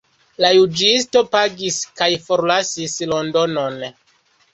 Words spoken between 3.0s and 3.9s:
Londonon.